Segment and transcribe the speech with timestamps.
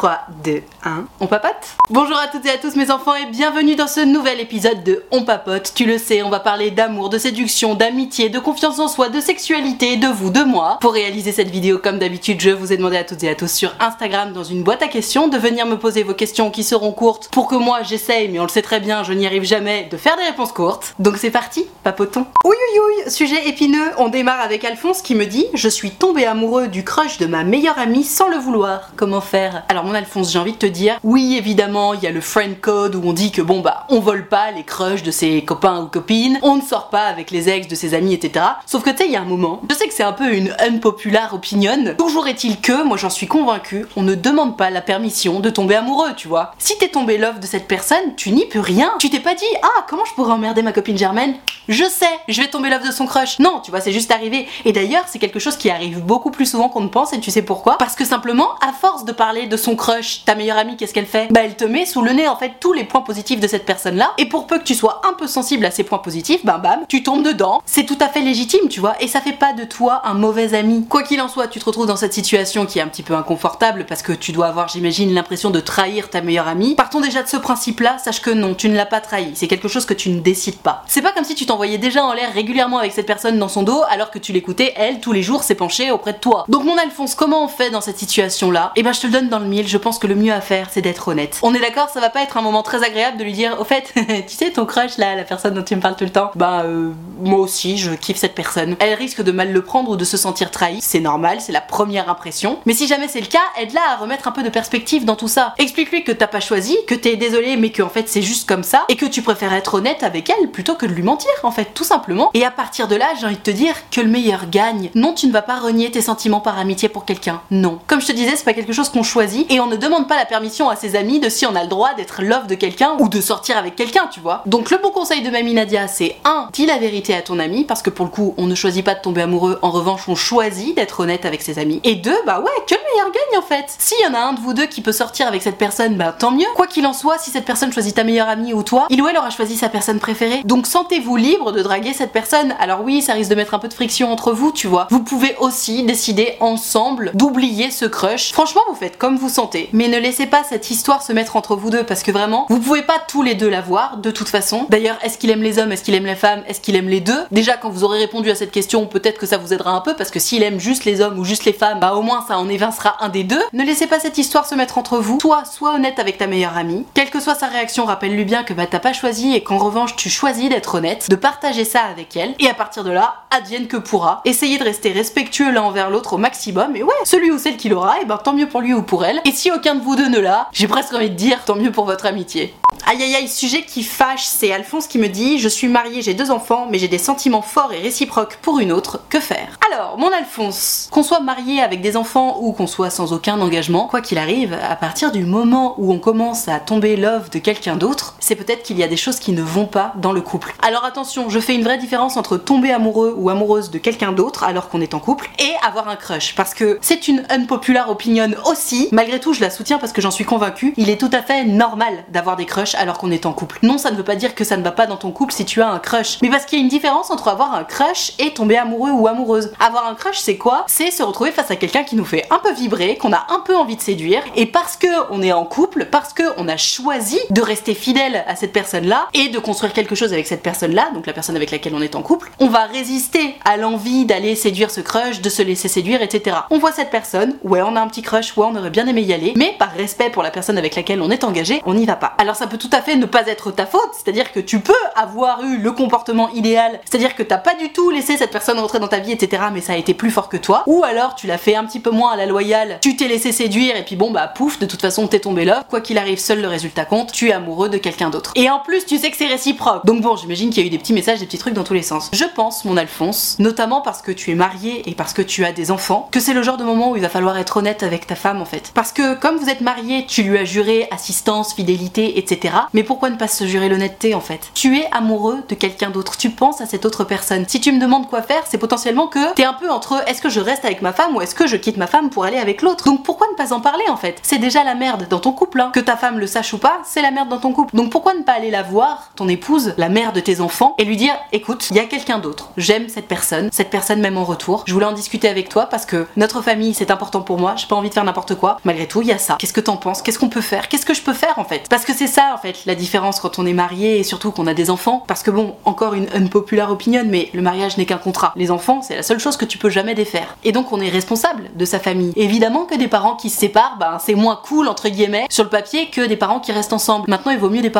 [0.00, 3.74] 3, 2, 1, on papote Bonjour à toutes et à tous mes enfants et bienvenue
[3.74, 5.72] dans ce nouvel épisode de On papote.
[5.74, 9.20] Tu le sais, on va parler d'amour, de séduction, d'amitié, de confiance en soi, de
[9.20, 10.78] sexualité, de vous, de moi.
[10.80, 13.52] Pour réaliser cette vidéo, comme d'habitude, je vous ai demandé à toutes et à tous
[13.52, 16.92] sur Instagram dans une boîte à questions de venir me poser vos questions qui seront
[16.92, 19.86] courtes pour que moi j'essaye, mais on le sait très bien, je n'y arrive jamais,
[19.90, 20.94] de faire des réponses courtes.
[20.98, 22.26] Donc c'est parti, papotons.
[22.46, 26.24] Oui oui oui, sujet épineux, on démarre avec Alphonse qui me dit Je suis tombé
[26.24, 28.92] amoureux du crush de ma meilleure amie sans le vouloir.
[28.96, 29.64] Comment faire?
[29.68, 32.94] Alors Alphonse, j'ai envie de te dire, oui évidemment, il y a le friend code
[32.94, 35.86] où on dit que bon bah on vole pas les crushs de ses copains ou
[35.86, 38.44] copines, on ne sort pas avec les ex de ses amis, etc.
[38.66, 40.34] Sauf que tu sais, il y a un moment, je sais que c'est un peu
[40.34, 44.80] une unpopular opinion, toujours est-il que, moi j'en suis convaincue, on ne demande pas la
[44.80, 46.52] permission de tomber amoureux, tu vois.
[46.58, 48.92] Si t'es tombé love de cette personne, tu n'y peux rien.
[48.98, 51.34] Tu t'es pas dit, ah comment je pourrais emmerder ma copine Germaine?
[51.68, 53.38] Je sais, je vais tomber love de son crush.
[53.38, 54.48] Non, tu vois, c'est juste arrivé.
[54.64, 57.30] Et d'ailleurs, c'est quelque chose qui arrive beaucoup plus souvent qu'on ne pense, et tu
[57.30, 57.78] sais pourquoi?
[57.78, 61.06] Parce que simplement, à force de parler de son crush, ta meilleure amie, qu'est-ce qu'elle
[61.06, 63.48] fait Bah elle te met sous le nez en fait tous les points positifs de
[63.48, 66.44] cette personne-là, et pour peu que tu sois un peu sensible à ces points positifs,
[66.44, 67.62] bam bam, tu tombes dedans.
[67.64, 70.52] C'est tout à fait légitime, tu vois, et ça fait pas de toi un mauvais
[70.52, 70.84] ami.
[70.86, 73.14] Quoi qu'il en soit, tu te retrouves dans cette situation qui est un petit peu
[73.14, 76.74] inconfortable parce que tu dois avoir, j'imagine, l'impression de trahir ta meilleure amie.
[76.74, 79.30] Partons déjà de ce principe-là, sache que non, tu ne l'as pas trahi.
[79.34, 80.84] C'est quelque chose que tu ne décides pas.
[80.88, 83.62] C'est pas comme si tu t'envoyais déjà en l'air régulièrement avec cette personne dans son
[83.62, 86.44] dos alors que tu l'écoutais, elle, tous les jours, s'épancher auprès de toi.
[86.48, 88.72] Donc mon Alphonse, comment on fait dans cette situation-là?
[88.76, 90.40] Eh ben je te le donne dans le mille, je pense que le mieux à
[90.40, 91.38] faire, c'est d'être honnête.
[91.42, 93.64] On est d'accord, ça va pas être un moment très agréable de lui dire, au
[93.64, 93.92] fait,
[94.26, 96.62] tu sais ton crush là, la personne dont tu me parles tout le temps, bah
[96.64, 98.76] euh, moi aussi, je kiffe cette personne.
[98.80, 101.60] Elle risque de mal le prendre ou de se sentir trahie, c'est normal, c'est la
[101.60, 102.58] première impression.
[102.66, 105.28] Mais si jamais c'est le cas, aide-la à remettre un peu de perspective dans tout
[105.28, 105.54] ça.
[105.58, 108.64] Explique-lui que t'as pas choisi, que t'es désolé, mais que en fait c'est juste comme
[108.64, 111.50] ça, et que tu préfères être honnête avec elle plutôt que de lui mentir, en
[111.50, 112.30] fait, tout simplement.
[112.34, 114.90] Et à partir de là, j'ai envie de te dire que le meilleur gagne.
[114.94, 117.40] Non, tu ne vas pas renier tes sentiments par amitié pour quelqu'un.
[117.50, 117.78] Non.
[117.86, 120.24] Comme je te disais, c'est pas quelque chose qu'on choisit, on ne demande pas la
[120.24, 123.08] permission à ses amis de si on a le droit d'être love de quelqu'un ou
[123.08, 124.42] de sortir avec quelqu'un, tu vois.
[124.46, 126.48] Donc le bon conseil de Mamie Nadia, c'est 1.
[126.52, 128.94] Dis la vérité à ton ami, parce que pour le coup, on ne choisit pas
[128.94, 131.80] de tomber amoureux, en revanche, on choisit d'être honnête avec ses amis.
[131.84, 132.10] Et 2.
[132.26, 133.66] Bah ouais, que le meilleur gagne en fait.
[133.78, 136.14] S'il y en a un de vous deux qui peut sortir avec cette personne, bah
[136.18, 136.46] tant mieux.
[136.54, 139.08] Quoi qu'il en soit, si cette personne choisit ta meilleure amie ou toi, il ou
[139.08, 140.42] elle aura choisi sa personne préférée.
[140.44, 142.54] Donc sentez-vous libre de draguer cette personne.
[142.58, 144.86] Alors oui, ça risque de mettre un peu de friction entre vous, tu vois.
[144.90, 148.32] Vous pouvez aussi décider ensemble d'oublier ce crush.
[148.32, 149.49] Franchement, vous faites comme vous sentez.
[149.72, 152.60] Mais ne laissez pas cette histoire se mettre entre vous deux parce que vraiment, vous
[152.60, 154.66] pouvez pas tous les deux l'avoir de toute façon.
[154.68, 157.00] D'ailleurs, est-ce qu'il aime les hommes, est-ce qu'il aime les femmes, est-ce qu'il aime les
[157.00, 157.24] deux?
[157.30, 159.94] Déjà, quand vous aurez répondu à cette question, peut-être que ça vous aidera un peu
[159.94, 162.38] parce que s'il aime juste les hommes ou juste les femmes, bah au moins ça
[162.38, 163.42] en évincera un des deux.
[163.52, 165.18] Ne laissez pas cette histoire se mettre entre vous.
[165.18, 166.86] Toi, sois honnête avec ta meilleure amie.
[166.94, 169.96] Quelle que soit sa réaction, rappelle-lui bien que bah t'as pas choisi et qu'en revanche
[169.96, 172.34] tu choisis d'être honnête, de partager ça avec elle.
[172.38, 174.20] Et à partir de là, advienne que pourra.
[174.24, 176.76] Essayez de rester respectueux l'un envers l'autre au maximum.
[176.76, 179.04] Et ouais, celui ou celle qui l'aura, et ben tant mieux pour lui ou pour
[179.04, 179.20] elle.
[179.32, 181.84] Si aucun de vous deux ne l'a, j'ai presque envie de dire tant mieux pour
[181.84, 182.54] votre amitié.
[182.86, 186.14] Aïe aïe aïe, sujet qui fâche, c'est Alphonse qui me dit Je suis mariée, j'ai
[186.14, 189.58] deux enfants, mais j'ai des sentiments forts et réciproques pour une autre, que faire?
[189.70, 193.86] Alors, mon Alphonse, qu'on soit marié avec des enfants ou qu'on soit sans aucun engagement,
[193.86, 197.76] quoi qu'il arrive, à partir du moment où on commence à tomber love de quelqu'un
[197.76, 200.54] d'autre, c'est peut-être qu'il y a des choses qui ne vont pas dans le couple.
[200.62, 204.44] Alors attention, je fais une vraie différence entre tomber amoureux ou amoureuse de quelqu'un d'autre
[204.44, 208.28] alors qu'on est en couple et avoir un crush, parce que c'est une unpopular opinion
[208.46, 208.88] aussi.
[208.92, 210.74] Malgré tout, je la soutiens parce que j'en suis convaincue.
[210.76, 213.58] Il est tout à fait normal d'avoir des crushs alors qu'on est en couple.
[213.64, 215.44] Non, ça ne veut pas dire que ça ne va pas dans ton couple si
[215.44, 218.12] tu as un crush, mais parce qu'il y a une différence entre avoir un crush
[218.20, 219.52] et tomber amoureux ou amoureuse.
[219.58, 220.66] Avoir un crush, c'est quoi?
[220.68, 223.40] C'est se retrouver face à quelqu'un qui nous fait un peu vibrer, qu'on a un
[223.40, 226.56] peu envie de séduire, et parce que on est en couple, parce que on a
[226.56, 230.90] choisi de rester fidèle à cette personne-là et de construire quelque chose avec cette personne-là,
[230.94, 234.34] donc la personne avec laquelle on est en couple, on va résister à l'envie d'aller
[234.34, 236.36] séduire ce crush, de se laisser séduire, etc.
[236.50, 239.02] On voit cette personne, ouais, on a un petit crush, ouais, on aurait bien aimé
[239.02, 241.86] y aller, mais par respect pour la personne avec laquelle on est engagé, on n'y
[241.86, 242.14] va pas.
[242.18, 244.72] Alors ça peut tout à fait ne pas être ta faute, c'est-à-dire que tu peux
[244.96, 248.78] avoir eu le comportement idéal, c'est-à-dire que t'as pas du tout laissé cette personne rentrer
[248.78, 251.26] dans ta vie, etc., mais ça a été plus fort que toi, ou alors tu
[251.26, 253.96] l'as fait un petit peu moins à la loyale, tu t'es laissé séduire, et puis
[253.96, 256.84] bon, bah pouf, de toute façon t'es tombé là, quoi qu'il arrive, seul le résultat
[256.84, 258.32] compte, tu es amoureux de quelqu'un d'autre.
[258.34, 259.84] Et en plus, tu sais que c'est réciproque.
[259.86, 261.74] Donc bon, j'imagine qu'il y a eu des petits messages, des petits trucs dans tous
[261.74, 262.10] les sens.
[262.12, 265.52] Je pense, mon Alphonse, notamment parce que tu es marié et parce que tu as
[265.52, 268.06] des enfants, que c'est le genre de moment où il va falloir être honnête avec
[268.06, 268.72] ta femme en fait.
[268.74, 272.54] Parce que comme vous êtes marié, tu lui as juré assistance, fidélité, etc.
[272.74, 274.50] Mais pourquoi ne pas se jurer l'honnêteté en fait?
[274.54, 277.44] Tu es amoureux de quelqu'un d'autre, tu penses à cette autre personne.
[277.48, 280.28] Si tu me demandes quoi faire, c'est potentiellement que t'es un peu entre est-ce que
[280.28, 282.62] je reste avec ma femme ou est-ce que je quitte ma femme pour aller avec
[282.62, 282.84] l'autre.
[282.84, 284.18] Donc pourquoi ne pas en parler en fait?
[284.22, 285.60] C'est déjà la merde dans ton couple.
[285.60, 285.70] Hein.
[285.72, 287.76] Que ta femme le sache ou pas, c'est la merde dans ton couple.
[287.76, 290.84] Donc pourquoi ne pas aller la voir, ton épouse, la mère de tes enfants, et
[290.84, 294.24] lui dire écoute, il y a quelqu'un d'autre, j'aime cette personne, cette personne m'aime en
[294.24, 297.54] retour, je voulais en discuter avec toi parce que notre famille c'est important pour moi,
[297.56, 298.58] j'ai pas envie de faire n'importe quoi.
[298.64, 299.36] Malgré tout, il y a ça.
[299.38, 300.02] Qu'est-ce que t'en penses?
[300.02, 300.68] Qu'est-ce qu'on peut faire?
[300.68, 301.66] Qu'est-ce que je peux faire en fait?
[301.68, 304.46] Parce que c'est ça en fait la différence quand on est marié et surtout qu'on
[304.46, 305.04] a des enfants.
[305.06, 308.32] Parce que bon, encore une unpopular opinion, mais le mariage n'est qu'un contrat.
[308.36, 310.36] Les enfants, c'est la seule chose que tu peux jamais défaire.
[310.44, 312.12] Et donc on est responsable de sa famille.
[312.16, 315.50] Évidemment que des parents qui se séparent, ben c'est moins cool entre guillemets sur le
[315.50, 317.08] papier que des parents qui restent ensemble.
[317.08, 317.79] Maintenant, il vaut mieux des parents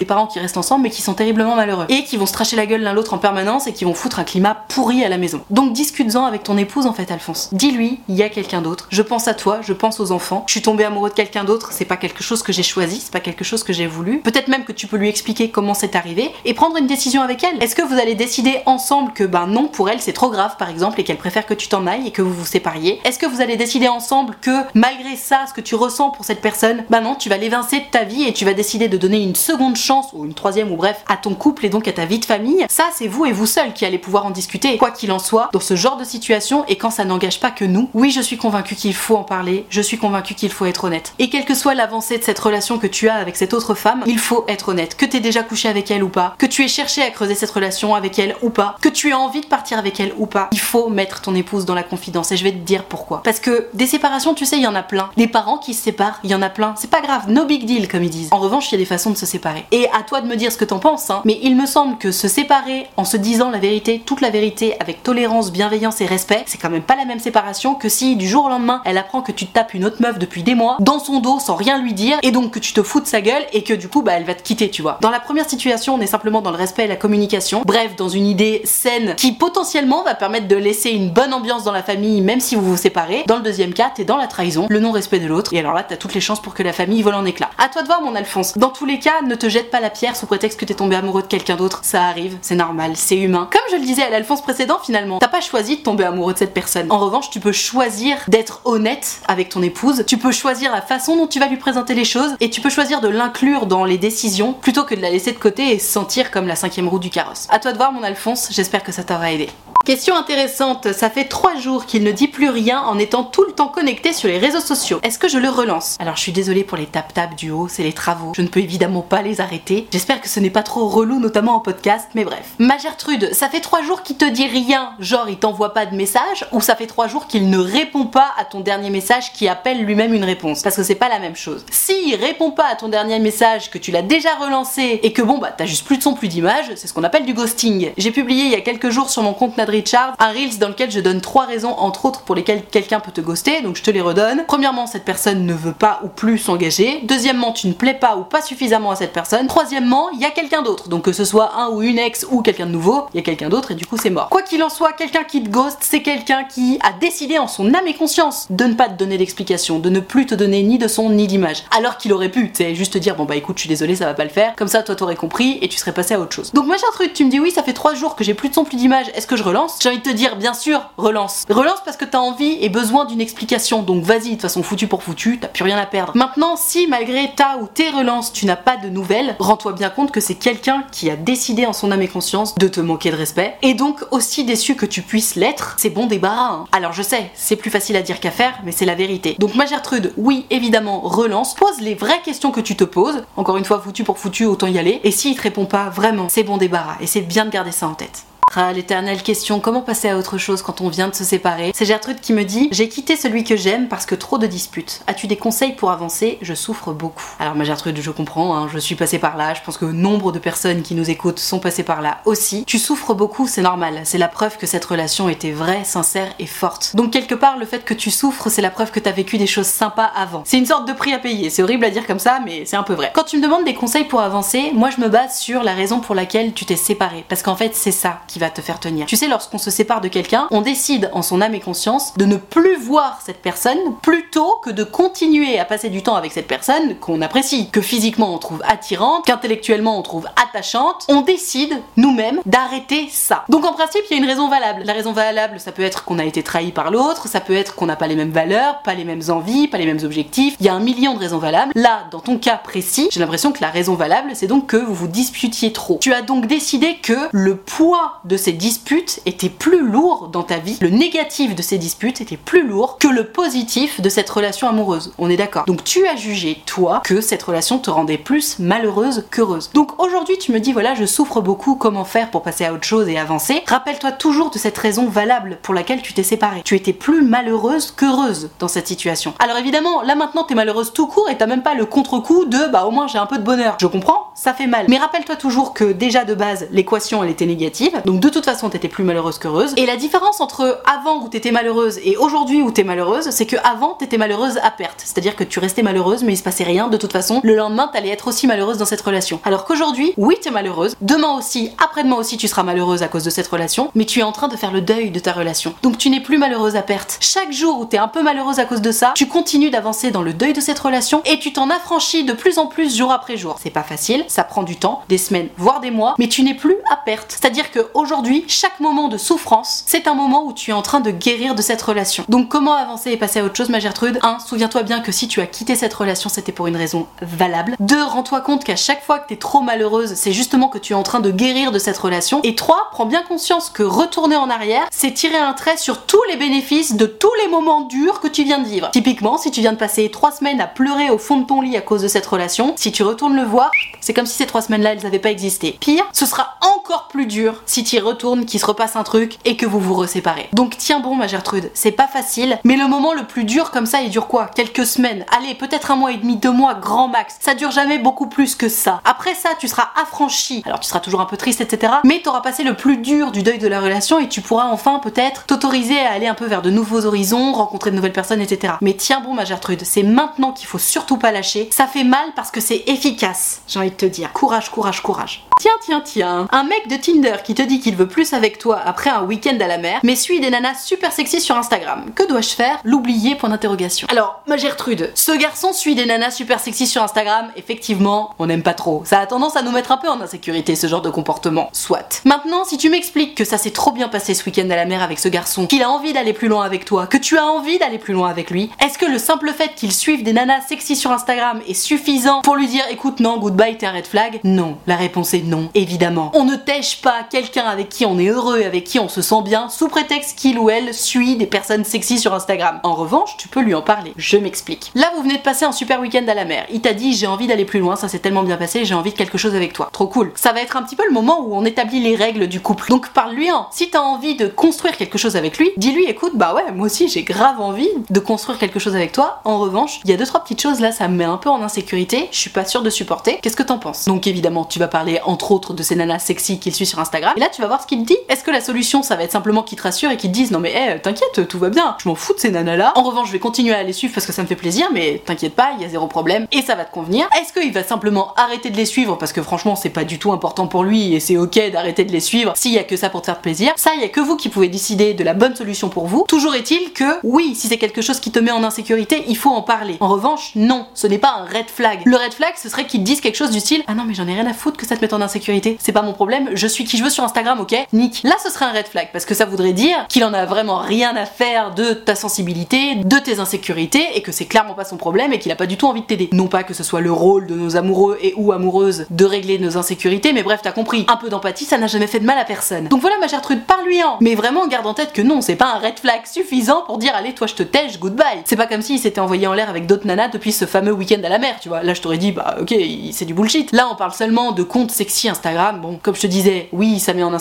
[0.00, 2.56] Des parents qui restent ensemble mais qui sont terriblement malheureux et qui vont se tracher
[2.56, 5.18] la gueule l'un l'autre en permanence et qui vont foutre un climat pourri à la
[5.18, 5.42] maison.
[5.50, 7.50] Donc discute-en avec ton épouse en fait Alphonse.
[7.52, 8.88] Dis-lui, il y a quelqu'un d'autre.
[8.90, 10.44] Je pense à toi, je pense aux enfants.
[10.46, 13.12] Je suis tombée amoureux de quelqu'un d'autre, c'est pas quelque chose que j'ai choisi, c'est
[13.12, 14.20] pas quelque chose que j'ai voulu.
[14.20, 17.44] Peut-être même que tu peux lui expliquer comment c'est arrivé et prendre une décision avec
[17.44, 17.62] elle.
[17.62, 20.70] Est-ce que vous allez décider ensemble que ben non pour elle c'est trop grave par
[20.70, 23.00] exemple et qu'elle préfère que tu t'en ailles et que vous vous sépariez?
[23.04, 26.40] Est-ce que vous allez décider ensemble que malgré ça ce que tu ressens pour cette
[26.40, 29.22] personne, ben non tu vas l'évincer de ta vie et tu vas décider de donner
[29.22, 32.04] une seconde chance ou une troisième ou bref à ton couple et donc à ta
[32.04, 34.76] vie de famille, ça c'est vous et vous seul qui allez pouvoir en discuter.
[34.76, 37.64] Quoi qu'il en soit, dans ce genre de situation et quand ça n'engage pas que
[37.64, 40.84] nous, oui je suis convaincue qu'il faut en parler, je suis convaincue qu'il faut être
[40.84, 41.12] honnête.
[41.18, 44.04] Et quelle que soit l'avancée de cette relation que tu as avec cette autre femme,
[44.06, 44.96] il faut être honnête.
[44.96, 47.50] Que t'aies déjà couché avec elle ou pas, que tu aies cherché à creuser cette
[47.50, 50.48] relation avec elle ou pas, que tu aies envie de partir avec elle ou pas,
[50.52, 53.22] il faut mettre ton épouse dans la confidence et je vais te dire pourquoi.
[53.24, 55.10] Parce que des séparations, tu sais, il y en a plein.
[55.16, 56.74] Des parents qui se séparent, il y en a plein.
[56.76, 58.28] C'est pas grave, no big deal comme ils disent.
[58.30, 59.64] En revanche, il y a des façons de se séparer.
[59.72, 61.22] Et à toi de me dire ce que t'en penses, hein.
[61.24, 64.74] mais il me semble que se séparer en se disant la vérité, toute la vérité,
[64.80, 68.28] avec tolérance, bienveillance et respect, c'est quand même pas la même séparation que si du
[68.28, 70.76] jour au lendemain elle apprend que tu te tapes une autre meuf depuis des mois
[70.80, 73.20] dans son dos sans rien lui dire et donc que tu te fous de sa
[73.20, 74.98] gueule et que du coup bah elle va te quitter, tu vois.
[75.00, 78.08] Dans la première situation, on est simplement dans le respect et la communication, bref, dans
[78.08, 82.20] une idée saine qui potentiellement va permettre de laisser une bonne ambiance dans la famille
[82.20, 83.24] même si vous vous séparez.
[83.26, 85.82] Dans le deuxième cas, t'es dans la trahison, le non-respect de l'autre et alors là
[85.82, 87.50] t'as toutes les chances pour que la famille vole en éclats.
[87.58, 88.56] À toi de voir mon Alphonse.
[88.56, 90.96] Dans tous les cas, ne te jette pas la pierre sous prétexte que t'es tombé
[90.96, 93.48] amoureux de quelqu'un d'autre, ça arrive, c'est normal, c'est humain.
[93.52, 96.38] Comme je le disais à l'Alphonse précédent finalement, t'as pas choisi de tomber amoureux de
[96.38, 96.86] cette personne.
[96.90, 101.16] En revanche, tu peux choisir d'être honnête avec ton épouse, tu peux choisir la façon
[101.16, 103.98] dont tu vas lui présenter les choses et tu peux choisir de l'inclure dans les
[103.98, 106.98] décisions plutôt que de la laisser de côté et se sentir comme la cinquième roue
[106.98, 107.46] du carrosse.
[107.50, 109.48] À toi de voir mon Alphonse, j'espère que ça t'aura aidé.
[109.86, 113.52] Question intéressante, ça fait trois jours qu'il ne dit plus rien en étant tout le
[113.52, 115.00] temps connecté sur les réseaux sociaux.
[115.02, 115.96] Est-ce que je le relance?
[115.98, 118.32] Alors je suis désolée pour les tap-tap du haut, c'est les travaux.
[118.36, 119.59] Je ne peux évidemment pas les arrêter.
[119.92, 122.54] J'espère que ce n'est pas trop relou, notamment en podcast, mais bref.
[122.58, 125.94] Ma Gertrude, ça fait trois jours qu'il te dit rien, genre il t'envoie pas de
[125.94, 129.48] message, ou ça fait trois jours qu'il ne répond pas à ton dernier message qui
[129.48, 131.64] appelle lui-même une réponse Parce que c'est pas la même chose.
[131.70, 135.38] S'il répond pas à ton dernier message, que tu l'as déjà relancé, et que bon
[135.38, 137.92] bah t'as juste plus de son, plus d'image, c'est ce qu'on appelle du ghosting.
[137.96, 140.90] J'ai publié il y a quelques jours sur mon compte Richard, un Reels dans lequel
[140.90, 143.90] je donne trois raisons, entre autres, pour lesquelles quelqu'un peut te ghoster, donc je te
[143.90, 144.44] les redonne.
[144.46, 147.00] Premièrement, cette personne ne veut pas ou plus s'engager.
[147.04, 149.39] Deuxièmement, tu ne plais pas ou pas suffisamment à cette personne.
[149.48, 152.40] Troisièmement, il y a quelqu'un d'autre, donc que ce soit un ou une ex ou
[152.40, 154.28] quelqu'un de nouveau, il y a quelqu'un d'autre et du coup c'est mort.
[154.28, 157.74] Quoi qu'il en soit, quelqu'un qui te ghost, c'est quelqu'un qui a décidé en son
[157.74, 160.78] âme et conscience de ne pas te donner d'explication, de ne plus te donner ni
[160.78, 161.64] de son ni d'image.
[161.76, 164.06] Alors qu'il aurait pu, tu juste te dire bon bah écoute, je suis désolé, ça
[164.06, 164.54] va pas le faire.
[164.56, 166.52] Comme ça, toi t'aurais compris et tu serais passé à autre chose.
[166.52, 168.48] Donc j'ai un truc, tu me dis oui, ça fait trois jours que j'ai plus
[168.48, 169.06] de son, plus d'image.
[169.14, 169.78] Est-ce que je relance?
[169.82, 171.44] J'ai envie de te dire, bien sûr, relance.
[171.48, 173.82] Relance parce que t'as envie et besoin d'une explication.
[173.82, 176.12] Donc vas-y, de toute façon, foutu pour foutu, t'as plus rien à perdre.
[176.16, 180.10] Maintenant, si malgré ta ou tes relances, tu n'as pas de nouvelles, rends-toi bien compte
[180.10, 183.16] que c'est quelqu'un qui a décidé en son âme et conscience de te manquer de
[183.16, 183.54] respect.
[183.62, 186.52] Et donc, aussi déçu que tu puisses l'être, c'est bon débarras.
[186.52, 186.64] Hein.
[186.72, 189.36] Alors je sais, c'est plus facile à dire qu'à faire, mais c'est la vérité.
[189.38, 191.54] Donc ma Gertrude, oui, évidemment, relance.
[191.54, 193.24] Pose les vraies questions que tu te poses.
[193.36, 195.00] Encore une fois, foutu pour foutu, autant y aller.
[195.04, 196.96] Et s'il te répond pas, vraiment, c'est bon débarras.
[197.00, 198.24] Et c'est bien de garder ça en tête.
[198.56, 201.70] Ah, l'éternelle question, comment passer à autre chose quand on vient de se séparer?
[201.72, 205.02] C'est Gertrude qui me dit J'ai quitté celui que j'aime parce que trop de disputes.
[205.06, 206.36] As-tu des conseils pour avancer?
[206.42, 207.22] Je souffre beaucoup.
[207.38, 209.54] Alors, ma Gertrude, je comprends, hein, je suis passée par là.
[209.54, 212.64] Je pense que nombre de personnes qui nous écoutent sont passées par là aussi.
[212.64, 214.00] Tu souffres beaucoup, c'est normal.
[214.02, 216.96] C'est la preuve que cette relation était vraie, sincère et forte.
[216.96, 219.46] Donc, quelque part, le fait que tu souffres, c'est la preuve que t'as vécu des
[219.46, 220.42] choses sympas avant.
[220.44, 221.50] C'est une sorte de prix à payer.
[221.50, 223.12] C'est horrible à dire comme ça, mais c'est un peu vrai.
[223.14, 226.00] Quand tu me demandes des conseils pour avancer, moi je me base sur la raison
[226.00, 227.24] pour laquelle tu t'es séparé.
[227.28, 229.06] Parce qu'en fait, c'est ça qui va te faire tenir.
[229.06, 232.24] Tu sais, lorsqu'on se sépare de quelqu'un, on décide en son âme et conscience de
[232.24, 236.48] ne plus voir cette personne plutôt que de continuer à passer du temps avec cette
[236.48, 241.04] personne qu'on apprécie, que physiquement on trouve attirante, qu'intellectuellement on trouve attachante.
[241.08, 243.44] On décide nous-mêmes d'arrêter ça.
[243.48, 244.82] Donc en principe, il y a une raison valable.
[244.84, 247.74] La raison valable, ça peut être qu'on a été trahi par l'autre, ça peut être
[247.74, 250.56] qu'on n'a pas les mêmes valeurs, pas les mêmes envies, pas les mêmes objectifs.
[250.60, 251.72] Il y a un million de raisons valables.
[251.74, 254.94] Là, dans ton cas précis, j'ai l'impression que la raison valable, c'est donc que vous
[254.94, 255.98] vous disputiez trop.
[256.00, 260.58] Tu as donc décidé que le poids de ces disputes était plus lourd dans ta
[260.58, 264.68] vie, le négatif de ces disputes était plus lourd que le positif de cette relation
[264.68, 265.12] amoureuse.
[265.18, 265.64] On est d'accord.
[265.66, 269.70] Donc tu as jugé, toi, que cette relation te rendait plus malheureuse qu'heureuse.
[269.74, 272.84] Donc aujourd'hui, tu me dis, voilà, je souffre beaucoup, comment faire pour passer à autre
[272.84, 273.64] chose et avancer?
[273.66, 276.62] Rappelle-toi toujours de cette raison valable pour laquelle tu t'es séparée.
[276.64, 279.34] Tu étais plus malheureuse qu'heureuse dans cette situation.
[279.40, 282.70] Alors évidemment, là maintenant, t'es malheureuse tout court et t'as même pas le contre-coup de,
[282.70, 283.76] bah au moins j'ai un peu de bonheur.
[283.80, 284.86] Je comprends, ça fait mal.
[284.88, 288.00] Mais rappelle-toi toujours que déjà de base, l'équation elle était négative.
[288.20, 289.72] De toute façon, t'étais plus malheureuse qu'heureuse.
[289.78, 293.56] Et la différence entre avant où t'étais malheureuse et aujourd'hui où t'es malheureuse, c'est que
[293.64, 295.02] avant t'étais malheureuse à perte.
[295.02, 297.40] C'est-à-dire que tu restais malheureuse, mais il se passait rien de toute façon.
[297.42, 299.40] Le lendemain, t'allais être aussi malheureuse dans cette relation.
[299.42, 300.96] Alors qu'aujourd'hui, oui, t'es malheureuse.
[301.00, 303.90] Demain aussi, après-demain aussi, tu seras malheureuse à cause de cette relation.
[303.94, 305.72] Mais tu es en train de faire le deuil de ta relation.
[305.82, 307.16] Donc tu n'es plus malheureuse à perte.
[307.22, 310.22] Chaque jour où t'es un peu malheureuse à cause de ça, tu continues d'avancer dans
[310.22, 313.38] le deuil de cette relation et tu t'en affranchis de plus en plus jour après
[313.38, 313.56] jour.
[313.62, 316.52] C'est pas facile, ça prend du temps, des semaines, voire des mois, mais tu n'es
[316.52, 317.30] plus à perte.
[317.30, 317.70] C'est-à-dire
[318.00, 321.54] qu'aujourd'hui, chaque moment de souffrance, c'est un moment où tu es en train de guérir
[321.54, 322.24] de cette relation.
[322.30, 324.38] Donc comment avancer et passer à autre chose, ma Gertrude 1.
[324.38, 327.76] Souviens-toi bien que si tu as quitté cette relation, c'était pour une raison valable.
[327.78, 328.02] 2.
[328.02, 330.96] Rends-toi compte qu'à chaque fois que tu es trop malheureuse, c'est justement que tu es
[330.96, 332.40] en train de guérir de cette relation.
[332.42, 332.88] Et 3.
[332.90, 336.94] Prends bien conscience que retourner en arrière, c'est tirer un trait sur tous les bénéfices
[336.94, 338.90] de tous les moments durs que tu viens de vivre.
[338.92, 341.76] Typiquement, si tu viens de passer 3 semaines à pleurer au fond de ton lit
[341.76, 344.62] à cause de cette relation, si tu retournes le voir, c'est comme si ces 3
[344.62, 345.76] semaines-là, elles n'avaient pas existé.
[345.78, 349.38] Pire, ce sera encore plus dur si tu y retournes, qu'il se repasse un truc
[349.44, 350.48] et que vous vous reséparez.
[350.52, 353.86] Donc tiens bon ma Gertrude, c'est pas facile, mais le moment le plus dur comme
[353.86, 354.50] ça, il dure quoi?
[354.54, 357.36] Quelques semaines, allez, peut-être un mois et demi, deux mois, grand max.
[357.40, 359.00] Ça dure jamais beaucoup plus que ça.
[359.04, 360.62] Après ça, tu seras affranchi.
[360.66, 361.94] Alors tu seras toujours un peu triste, etc.
[362.04, 364.98] Mais t'auras passé le plus dur du deuil de la relation et tu pourras enfin
[364.98, 368.74] peut-être t'autoriser à aller un peu vers de nouveaux horizons, rencontrer de nouvelles personnes, etc.
[368.80, 371.68] Mais tiens bon ma Gertrude, c'est maintenant qu'il faut surtout pas lâcher.
[371.72, 374.32] Ça fait mal parce que c'est efficace, j'ai envie de te dire.
[374.32, 375.46] Courage, courage, courage.
[375.60, 378.80] Tiens, tiens, tiens, un mec de Tinder qui te dit qu'il veut plus avec toi
[378.84, 382.06] après un week-end à la mer, mais suit des nanas super sexy sur Instagram.
[382.14, 382.78] Que dois-je faire?
[382.84, 383.34] L'oublier?
[383.34, 384.06] Point d'interrogation.
[384.10, 388.62] Alors, ma Gertrude, ce garçon suit des nanas super sexy sur Instagram, effectivement, on n'aime
[388.62, 389.02] pas trop.
[389.04, 391.70] Ça a tendance à nous mettre un peu en insécurité ce genre de comportement.
[391.72, 392.22] Soit.
[392.24, 395.02] Maintenant, si tu m'expliques que ça s'est trop bien passé ce week-end à la mer
[395.02, 397.78] avec ce garçon, qu'il a envie d'aller plus loin avec toi, que tu as envie
[397.78, 400.96] d'aller plus loin avec lui, est-ce que le simple fait qu'il suive des nanas sexy
[400.96, 404.40] sur Instagram est suffisant pour lui dire écoute non, goodbye, t'es un red flag?
[404.44, 404.76] Non.
[404.86, 406.30] La réponse est non, évidemment.
[406.34, 409.42] On ne tèche pas quelqu'un avec qui on est heureux avec qui on se sent
[409.44, 412.80] bien, sous prétexte qu'il ou elle suit des personnes sexy sur Instagram.
[412.82, 414.12] En revanche, tu peux lui en parler.
[414.16, 414.90] Je m'explique.
[414.94, 416.66] Là, vous venez de passer un super week-end à la mer.
[416.72, 419.12] Il t'a dit j'ai envie d'aller plus loin, ça s'est tellement bien passé, j'ai envie
[419.12, 419.88] de quelque chose avec toi.
[419.92, 420.32] Trop cool.
[420.34, 422.88] Ça va être un petit peu le moment où on établit les règles du couple.
[422.88, 423.68] Donc parle-lui en.
[423.72, 427.08] Si t'as envie de construire quelque chose avec lui, dis-lui écoute, bah ouais, moi aussi
[427.08, 429.40] j'ai grave envie de construire quelque chose avec toi.
[429.44, 431.48] En revanche, il y a deux trois petites choses là, ça me met un peu
[431.48, 432.28] en insécurité.
[432.32, 433.38] Je suis pas sûre de supporter.
[433.42, 434.06] Qu'est-ce que t'en penses?
[434.06, 437.32] Donc évidemment, tu vas parler entre autres de ces nanas sexy qu'il suit sur Instagram.
[437.36, 438.16] Et là, tu vas voir ce qu'il dit.
[438.28, 440.50] Est-ce que la solution, ça va être simplement qu'il te rassure et qu'il te dise
[440.50, 441.96] non mais hey, t'inquiète, tout va bien.
[441.98, 442.92] Je m'en fous de ces nanas là.
[442.96, 445.22] En revanche, je vais continuer à les suivre parce que ça me fait plaisir, mais
[445.24, 447.28] t'inquiète pas, il y a zéro problème et ça va te convenir.
[447.40, 450.32] Est-ce qu'il va simplement arrêter de les suivre parce que franchement, c'est pas du tout
[450.32, 453.10] important pour lui et c'est ok d'arrêter de les suivre s'il y a que ça
[453.10, 453.72] pour te faire plaisir?
[453.76, 456.24] Ça, il y a que vous qui pouvez décider de la bonne solution pour vous.
[456.28, 459.50] Toujours est-il que oui, si c'est quelque chose qui te met en insécurité, il faut
[459.50, 459.96] en parler.
[460.00, 462.02] En revanche, non, ce n'est pas un red flag.
[462.04, 464.14] Le red flag, ce serait qu'il te dise quelque chose du style Ah non, mais
[464.14, 465.76] j'en ai rien à foutre que ça te mette en insécurité.
[465.80, 468.22] C'est pas mon problème, je suis qui je veux sur Instagram, ok Nick.
[468.22, 470.78] Là, ce serait un red flag parce que ça voudrait dire qu'il en a vraiment
[470.78, 474.96] rien à faire de ta sensibilité, de tes insécurités et que c'est clairement pas son
[474.96, 476.28] problème et qu'il a pas du tout envie de t'aider.
[476.32, 479.58] Non pas que ce soit le rôle de nos amoureux et ou amoureuses de régler
[479.58, 481.04] nos insécurités, mais bref, t'as compris.
[481.08, 482.88] Un peu d'empathie, ça n'a jamais fait de mal à personne.
[482.88, 484.18] Donc voilà, ma chère Trude, parle-lui en.
[484.20, 487.12] Mais vraiment, garde en tête que non, c'est pas un red flag suffisant pour dire
[487.14, 488.42] allez, toi je te tèche, goodbye.
[488.44, 491.20] C'est pas comme s'il s'était envoyé en l'air avec d'autres nanas depuis ce fameux week-end
[491.24, 491.82] à la mer, tu vois.
[491.82, 492.74] Là, je t'aurais dit, bah ok,
[493.12, 493.72] c'est du bullshit.
[493.72, 495.80] Là, on parle seulement de comptes sexy Instagram.
[495.80, 497.32] Bon, comme je te disais, oui, ça met en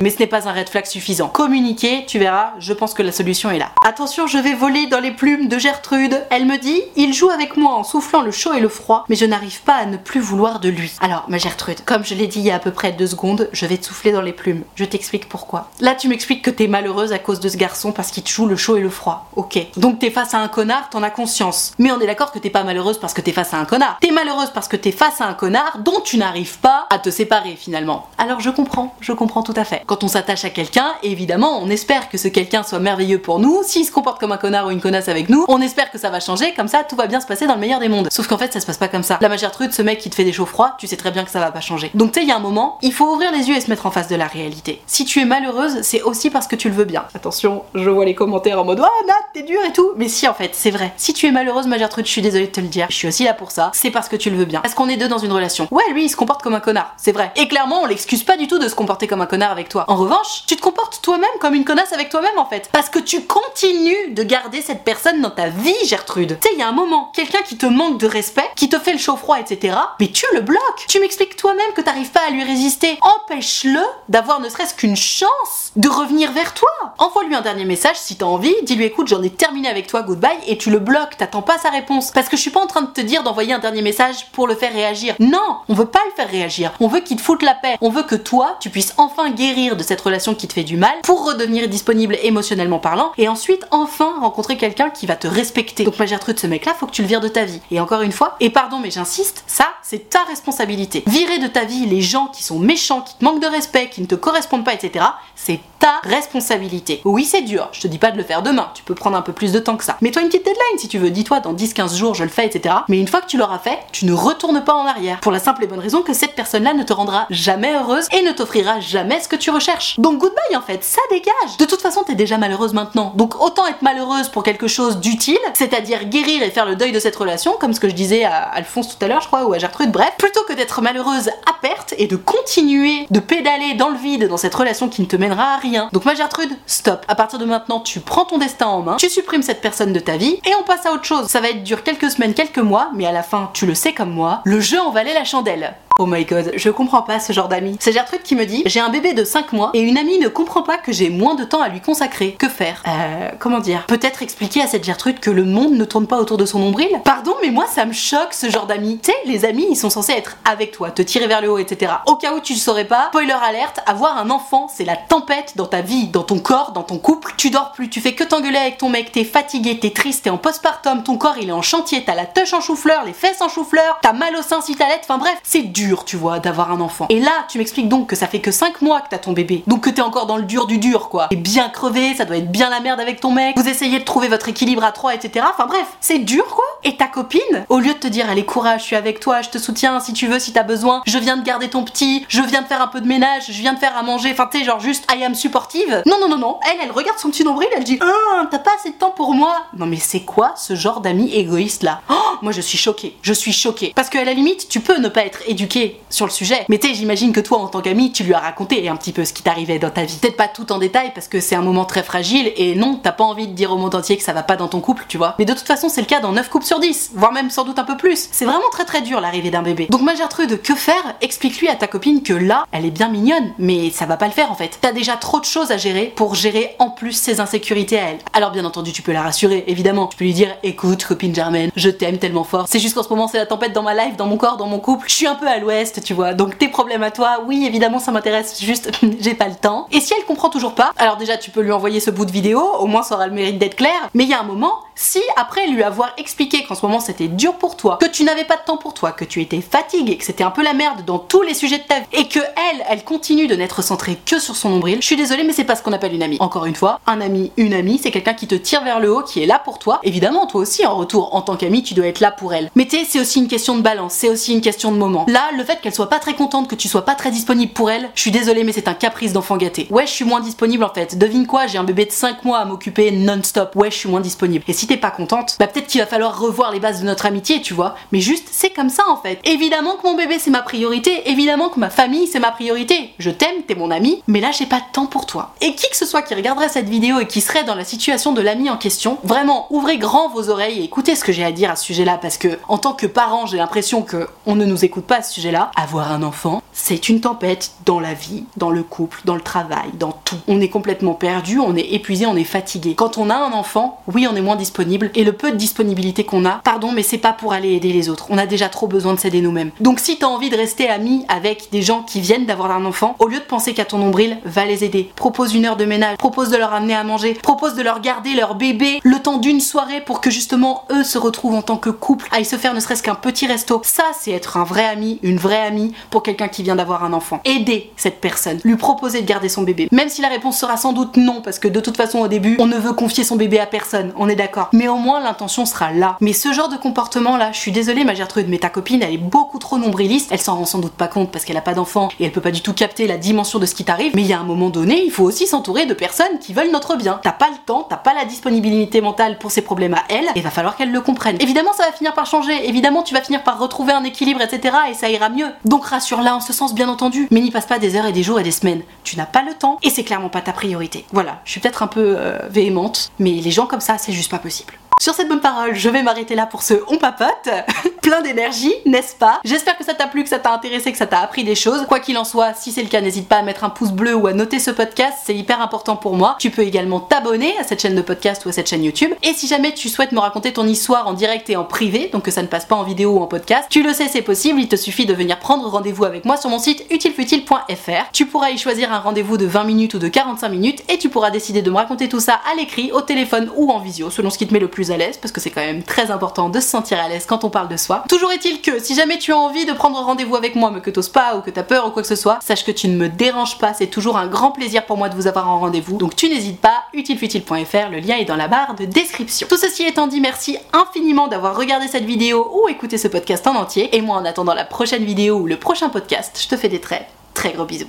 [0.00, 1.28] mais ce n'est pas un red flag suffisant.
[1.28, 3.70] Communiquer, tu verras, je pense que la solution est là.
[3.84, 6.24] Attention, je vais voler dans les plumes de Gertrude.
[6.30, 9.16] Elle me dit, il joue avec moi en soufflant le chaud et le froid, mais
[9.16, 10.92] je n'arrive pas à ne plus vouloir de lui.
[11.00, 13.48] Alors, ma Gertrude, comme je l'ai dit il y a à peu près deux secondes,
[13.52, 14.64] je vais te souffler dans les plumes.
[14.74, 15.70] Je t'explique pourquoi.
[15.80, 18.46] Là, tu m'expliques que t'es malheureuse à cause de ce garçon parce qu'il te joue
[18.46, 19.30] le chaud et le froid.
[19.36, 19.58] Ok.
[19.76, 21.72] Donc t'es face à un connard, t'en as conscience.
[21.78, 23.98] Mais on est d'accord que t'es pas malheureuse parce que t'es face à un connard.
[24.00, 27.10] T'es malheureuse parce que t'es face à un connard dont tu n'arrives pas à te
[27.10, 28.06] séparer finalement.
[28.18, 29.82] Alors je comprends, je comprends tout à fait.
[29.86, 33.62] Quand on s'attache à quelqu'un, évidemment, on espère que ce quelqu'un soit merveilleux pour nous.
[33.64, 36.10] S'il se comporte comme un connard ou une connasse avec nous, on espère que ça
[36.10, 38.08] va changer, comme ça tout va bien se passer dans le meilleur des mondes.
[38.10, 39.18] Sauf qu'en fait, ça se passe pas comme ça.
[39.20, 41.24] La majeure truc, ce mec qui te fait des chauds froids, tu sais très bien
[41.24, 41.90] que ça va pas changer.
[41.94, 43.70] Donc tu sais, il y a un moment, il faut ouvrir les yeux et se
[43.70, 44.82] mettre en face de la réalité.
[44.86, 47.04] Si tu es malheureuse, c'est aussi parce que tu le veux bien.
[47.14, 49.92] Attention, je vois les commentaires en mode Oh Nat, t'es dur et tout.
[49.96, 50.92] Mais si en fait, c'est vrai.
[50.96, 52.86] Si tu es malheureuse, ma Gertrude, je suis désolée de te le dire.
[52.90, 53.70] Je suis aussi là pour ça.
[53.74, 54.60] C'est parce que tu le veux bien.
[54.60, 55.68] Parce qu'on est deux dans une relation?
[55.70, 56.94] Ouais, lui, il se comporte comme un connard.
[56.96, 57.32] C'est vrai.
[57.36, 59.84] Et clairement, on l'excuse pas du tout de se comporter comme un connard avec toi.
[59.88, 62.70] En revanche, tu te comportes toi-même comme une connasse avec toi-même en fait.
[62.72, 66.38] Parce que tu continues de garder cette personne dans ta vie, Gertrude.
[66.40, 68.78] Tu sais, il y a un moment, quelqu'un qui te manque de respect, qui te
[68.78, 69.76] fait le chaud froid, etc.
[70.00, 70.86] Mais tu le bloques.
[70.88, 72.98] Tu m'expliques toi-même que t'arrives pas à lui résister.
[73.02, 76.70] Empêche-le d'avoir ne serait-ce qu'une chance de revenir vers toi.
[76.96, 78.54] Envoie-lui un dernier message si t'as envie.
[78.62, 80.38] Dis-lui écoute, j'en ai terminé avec toi, goodbye.
[80.46, 81.18] Et tu le bloques.
[81.18, 82.12] T'attends pas sa réponse.
[82.12, 84.46] Parce que je suis pas en train de te dire d'envoyer un dernier message pour
[84.46, 85.16] le faire réagir.
[85.20, 86.72] Non, on veut pas le faire réagir.
[86.80, 87.76] On veut qu'il te foute la paix.
[87.82, 90.78] On veut que toi, tu puisses enfin guérir de cette relation qui te fait du
[90.78, 95.84] mal pour redevenir disponible émotionnellement parlant et ensuite enfin rencontrer quelqu'un qui va te respecter.
[95.84, 97.60] Donc ma Gertrude, ce mec-là, faut que tu le vires de ta vie.
[97.70, 101.04] Et encore une fois, et pardon mais j'insiste, ça c'est ta responsabilité.
[101.06, 104.00] Virer de ta vie les gens qui sont méchants, qui te manquent de respect, qui
[104.00, 105.04] ne te correspondent pas, etc.
[105.34, 105.60] C'est
[106.02, 107.00] responsabilité.
[107.04, 109.22] Oui, c'est dur, je te dis pas de le faire demain, tu peux prendre un
[109.22, 109.96] peu plus de temps que ça.
[110.00, 112.74] Mets-toi une petite deadline si tu veux, dis-toi dans 10-15 jours je le fais, etc.
[112.88, 115.20] Mais une fois que tu l'auras fait, tu ne retournes pas en arrière.
[115.20, 118.22] Pour la simple et bonne raison que cette personne-là ne te rendra jamais heureuse et
[118.22, 119.98] ne t'offrira jamais ce que tu recherches.
[119.98, 121.56] Donc goodbye en fait, ça dégage.
[121.58, 123.12] De toute façon, t'es déjà malheureuse maintenant.
[123.16, 126.98] Donc autant être malheureuse pour quelque chose d'utile, c'est-à-dire guérir et faire le deuil de
[126.98, 129.52] cette relation, comme ce que je disais à Alphonse tout à l'heure, je crois, ou
[129.52, 133.88] à Gertrude, bref, plutôt que d'être malheureuse à perte et de continuer de pédaler dans
[133.88, 135.73] le vide dans cette relation qui ne te mènera à rien.
[135.92, 137.04] Donc ma Gertrude, stop.
[137.08, 140.00] À partir de maintenant, tu prends ton destin en main, tu supprimes cette personne de
[140.00, 141.26] ta vie et on passe à autre chose.
[141.26, 143.92] Ça va être dur quelques semaines, quelques mois, mais à la fin, tu le sais
[143.92, 145.74] comme moi, le jeu en valait la chandelle.
[146.00, 147.76] Oh my god, je comprends pas ce genre d'amis.
[147.78, 150.26] C'est Gertrude qui me dit J'ai un bébé de 5 mois et une amie ne
[150.26, 152.32] comprend pas que j'ai moins de temps à lui consacrer.
[152.32, 152.82] Que faire?
[152.88, 153.86] Euh, comment dire?
[153.86, 156.88] Peut-être expliquer à cette Gertrude que le monde ne tourne pas autour de son nombril?
[157.04, 158.98] Pardon, mais moi ça me choque ce genre d'amis.
[159.04, 161.58] Tu sais, les amis ils sont censés être avec toi, te tirer vers le haut,
[161.58, 161.92] etc.
[162.06, 165.52] Au cas où tu le saurais pas, spoiler alerte, avoir un enfant c'est la tempête
[165.54, 167.34] dans ta vie, dans ton corps, dans ton couple.
[167.36, 170.30] Tu dors plus, tu fais que t'engueuler avec ton mec, t'es fatigué, t'es triste, t'es
[170.30, 173.42] en postpartum, ton corps il est en chantier, t'as la touche en chou-fleur, les fesses
[173.42, 176.72] en chou-fleur, t'as mal au sein si t'allaites, enfin bref, c'est dur tu vois, d'avoir
[176.72, 177.06] un enfant.
[177.08, 179.62] Et là, tu m'expliques donc que ça fait que 5 mois que t'as ton bébé.
[179.66, 181.28] Donc que t'es encore dans le dur du dur, quoi.
[181.30, 183.56] Et bien crevé, ça doit être bien la merde avec ton mec.
[183.58, 185.46] Vous essayez de trouver votre équilibre à 3, etc.
[185.52, 186.64] Enfin bref, c'est dur, quoi.
[186.84, 189.48] Et ta copine, au lieu de te dire allez courage, je suis avec toi, je
[189.48, 192.42] te soutiens si tu veux, si t'as besoin, je viens de garder ton petit, je
[192.42, 194.64] viens de faire un peu de ménage, je viens de faire à manger, enfin t'es
[194.64, 196.02] genre juste I am supportive.
[196.06, 198.72] Non non non non, elle elle regarde son petit nombril, elle dit ah t'as pas
[198.78, 199.64] assez de temps pour moi.
[199.76, 202.02] Non mais c'est quoi ce genre d'ami égoïste là?
[202.10, 205.08] Oh moi je suis choquée, je suis choquée parce qu'à la limite tu peux ne
[205.08, 205.73] pas être éduqué
[206.10, 208.88] sur le sujet, mais tu j'imagine que toi en tant qu'ami tu lui as raconté
[208.88, 210.16] un petit peu ce qui t'arrivait dans ta vie.
[210.20, 213.12] Peut-être pas tout en détail parce que c'est un moment très fragile et non t'as
[213.12, 215.18] pas envie de dire au monde entier que ça va pas dans ton couple, tu
[215.18, 215.34] vois.
[215.38, 217.64] Mais de toute façon c'est le cas dans 9 couples sur 10, voire même sans
[217.64, 218.28] doute un peu plus.
[218.30, 219.86] C'est vraiment très très dur l'arrivée d'un bébé.
[219.90, 221.14] Donc ma Gertrude, que faire?
[221.20, 224.32] Explique-lui à ta copine que là, elle est bien mignonne, mais ça va pas le
[224.32, 224.78] faire en fait.
[224.80, 228.18] T'as déjà trop de choses à gérer pour gérer en plus ses insécurités à elle.
[228.32, 230.06] Alors bien entendu, tu peux la rassurer, évidemment.
[230.06, 232.66] Tu peux lui dire, écoute, copine Germaine, je t'aime tellement fort.
[232.68, 234.66] C'est juste qu'en ce moment, c'est la tempête dans ma life, dans mon corps, dans
[234.66, 235.08] mon couple.
[235.08, 235.58] Je suis un peu à
[236.04, 236.34] tu vois.
[236.34, 238.60] Donc tes problèmes à toi, oui, évidemment, ça m'intéresse.
[238.60, 239.86] Juste, j'ai pas le temps.
[239.92, 242.32] Et si elle comprend toujours pas, alors déjà, tu peux lui envoyer ce bout de
[242.32, 242.60] vidéo.
[242.60, 243.94] Au moins, ça aura le mérite d'être clair.
[244.14, 247.28] Mais il y a un moment, si après lui avoir expliqué qu'en ce moment c'était
[247.28, 250.16] dur pour toi, que tu n'avais pas de temps pour toi, que tu étais fatigué,
[250.16, 252.38] que c'était un peu la merde dans tous les sujets de ta vie, et que
[252.38, 255.64] elle, elle continue de n'être centrée que sur son nombril, je suis désolée, mais c'est
[255.64, 256.36] pas ce qu'on appelle une amie.
[256.40, 259.22] Encore une fois, un ami, une amie, c'est quelqu'un qui te tire vers le haut,
[259.22, 260.00] qui est là pour toi.
[260.02, 262.70] Évidemment, toi aussi, en retour, en tant qu'ami, tu dois être là pour elle.
[262.74, 265.26] Mais c'est aussi une question de balance, c'est aussi une question de moment.
[265.28, 267.90] Là, le fait qu'elle soit pas très contente, que tu sois pas très disponible pour
[267.90, 269.86] elle, je suis désolée, mais c'est un caprice d'enfant gâté.
[269.90, 271.18] Ouais, je suis moins disponible en fait.
[271.18, 273.74] Devine quoi, j'ai un bébé de 5 mois à m'occuper non-stop.
[273.76, 274.64] Ouais, je suis moins disponible.
[274.86, 277.74] T'es pas contente, bah peut-être qu'il va falloir revoir les bases de notre amitié, tu
[277.74, 277.94] vois.
[278.12, 279.38] Mais juste, c'est comme ça en fait.
[279.44, 283.12] Évidemment que mon bébé c'est ma priorité, évidemment que ma famille c'est ma priorité.
[283.18, 285.54] Je t'aime, t'es mon ami, mais là j'ai pas de temps pour toi.
[285.60, 288.32] Et qui que ce soit qui regarderait cette vidéo et qui serait dans la situation
[288.32, 291.52] de l'ami en question, vraiment ouvrez grand vos oreilles et écoutez ce que j'ai à
[291.52, 294.64] dire à ce sujet-là parce que en tant que parent, j'ai l'impression que on ne
[294.64, 295.70] nous écoute pas à ce sujet-là.
[295.76, 299.90] Avoir un enfant, c'est une tempête dans la vie, dans le couple, dans le travail,
[299.94, 300.36] dans tout.
[300.48, 302.94] On est complètement perdu, on est épuisé, on est fatigué.
[302.94, 306.24] Quand on a un enfant, oui, on est moins disponible et le peu de disponibilité
[306.24, 308.26] qu'on a, pardon, mais c'est pas pour aller aider les autres.
[308.28, 309.70] On a déjà trop besoin de s'aider nous-mêmes.
[309.80, 313.14] Donc si t'as envie de rester ami avec des gens qui viennent d'avoir un enfant,
[313.20, 315.10] au lieu de penser qu'à ton nombril, va les aider.
[315.14, 318.34] Propose une heure de ménage, propose de leur amener à manger, propose de leur garder
[318.34, 321.90] leur bébé le temps d'une soirée pour que justement eux se retrouvent en tant que
[321.90, 323.80] couple, aillent se faire ne serait-ce qu'un petit resto.
[323.84, 327.40] Ça, c'est être un vrai ami, une vraie amie pour quelqu'un qui d'avoir un enfant.
[327.44, 329.88] Aider cette personne, lui proposer de garder son bébé.
[329.92, 332.56] Même si la réponse sera sans doute non, parce que de toute façon au début,
[332.58, 334.70] on ne veut confier son bébé à personne, on est d'accord.
[334.72, 336.16] Mais au moins l'intention sera là.
[336.20, 339.12] Mais ce genre de comportement là, je suis désolée ma Gertrude, mais ta copine elle
[339.12, 341.74] est beaucoup trop nombriliste, elle s'en rend sans doute pas compte parce qu'elle a pas
[341.74, 344.22] d'enfant et elle peut pas du tout capter la dimension de ce qui t'arrive, mais
[344.22, 346.96] il y a un moment donné, il faut aussi s'entourer de personnes qui veulent notre
[346.96, 347.20] bien.
[347.22, 350.40] T'as pas le temps, t'as pas la disponibilité mentale pour ses problèmes à elle, et
[350.40, 351.36] va falloir qu'elle le comprenne.
[351.40, 354.76] Évidemment ça va finir par changer, évidemment tu vas finir par retrouver un équilibre, etc.
[354.90, 355.48] et ça ira mieux.
[355.64, 358.22] Donc rassure-la en ce sens bien entendu, mais n'y passe pas des heures et des
[358.22, 358.82] jours et des semaines.
[359.02, 361.04] Tu n'as pas le temps et c'est clairement pas ta priorité.
[361.12, 364.30] Voilà, je suis peut-être un peu euh, véhémente, mais les gens comme ça, c'est juste
[364.30, 364.74] pas possible.
[365.04, 367.50] Sur cette bonne parole, je vais m'arrêter là pour ce on papote.
[368.00, 369.38] Plein d'énergie, n'est-ce pas?
[369.44, 371.84] J'espère que ça t'a plu, que ça t'a intéressé, que ça t'a appris des choses.
[371.86, 374.14] Quoi qu'il en soit, si c'est le cas, n'hésite pas à mettre un pouce bleu
[374.14, 376.36] ou à noter ce podcast, c'est hyper important pour moi.
[376.38, 379.10] Tu peux également t'abonner à cette chaîne de podcast ou à cette chaîne YouTube.
[379.22, 382.24] Et si jamais tu souhaites me raconter ton histoire en direct et en privé, donc
[382.24, 384.58] que ça ne passe pas en vidéo ou en podcast, tu le sais, c'est possible,
[384.58, 388.10] il te suffit de venir prendre rendez-vous avec moi sur mon site utilefutile.fr.
[388.12, 391.10] Tu pourras y choisir un rendez-vous de 20 minutes ou de 45 minutes et tu
[391.10, 394.30] pourras décider de me raconter tout ça à l'écrit, au téléphone ou en visio, selon
[394.30, 396.48] ce qui te met le plus à l'aise, parce que c'est quand même très important
[396.48, 398.04] de se sentir à l'aise quand on parle de soi.
[398.08, 400.90] Toujours est-il que si jamais tu as envie de prendre rendez-vous avec moi mais que
[400.90, 402.96] t'oses pas ou que t'as peur ou quoi que ce soit, sache que tu ne
[402.96, 405.96] me déranges pas, c'est toujours un grand plaisir pour moi de vous avoir en rendez-vous.
[405.96, 409.46] Donc tu n'hésites pas, utilefutile.fr, le lien est dans la barre de description.
[409.48, 413.54] Tout ceci étant dit, merci infiniment d'avoir regardé cette vidéo ou écouté ce podcast en
[413.54, 413.96] entier.
[413.96, 416.80] Et moi en attendant la prochaine vidéo ou le prochain podcast, je te fais des
[416.80, 417.88] très très gros bisous.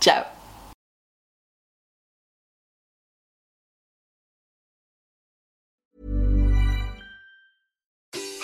[0.00, 0.35] Ciao